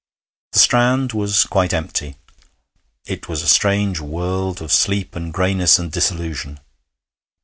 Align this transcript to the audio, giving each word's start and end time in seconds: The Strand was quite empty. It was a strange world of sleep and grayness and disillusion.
The 0.53 0.57
Strand 0.57 1.13
was 1.13 1.43
quite 1.43 1.75
empty. 1.75 2.15
It 3.05 3.29
was 3.29 3.43
a 3.43 3.47
strange 3.47 3.99
world 3.99 4.59
of 4.59 4.71
sleep 4.71 5.15
and 5.15 5.31
grayness 5.31 5.77
and 5.77 5.91
disillusion. 5.91 6.59